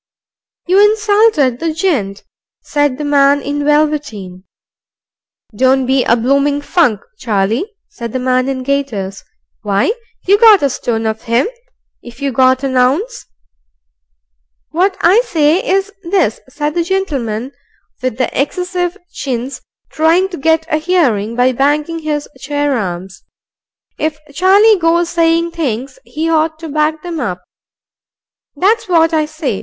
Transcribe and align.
"You 0.65 0.83
insulted 0.83 1.59
the 1.59 1.71
gent," 1.71 2.23
said 2.63 2.97
the 2.97 3.05
man 3.05 3.39
in 3.39 3.63
velveteen. 3.63 4.45
"Don't 5.55 5.85
be 5.85 6.03
a 6.03 6.15
bloomin' 6.17 6.63
funk, 6.63 7.01
Charlie," 7.19 7.71
said 7.87 8.11
the 8.11 8.17
man 8.17 8.49
in 8.49 8.63
gaiters. 8.63 9.23
"Why, 9.61 9.93
you 10.25 10.39
got 10.39 10.63
a 10.63 10.71
stone 10.71 11.05
of 11.05 11.21
him, 11.25 11.47
if 12.01 12.19
you 12.19 12.31
got 12.31 12.63
an 12.63 12.77
ounce." 12.77 13.27
"What 14.71 14.97
I 15.01 15.21
say, 15.23 15.63
is 15.63 15.91
this," 16.01 16.39
said 16.49 16.73
the 16.73 16.83
gentleman 16.83 17.51
with 18.01 18.17
the 18.17 18.35
excessive 18.41 18.97
chins, 19.11 19.61
trying 19.91 20.29
to 20.29 20.37
get 20.37 20.65
a 20.73 20.77
hearing 20.77 21.35
by 21.35 21.51
banging 21.51 21.99
his 21.99 22.27
chair 22.39 22.75
arms. 22.75 23.21
"If 23.99 24.17
Charlie 24.33 24.79
goes 24.79 25.11
saying 25.11 25.51
things, 25.51 25.99
he 26.05 26.27
ought 26.27 26.57
to 26.57 26.69
back 26.69 27.05
'em 27.05 27.19
up. 27.19 27.43
That's 28.55 28.87
what 28.89 29.13
I 29.13 29.25
say. 29.27 29.57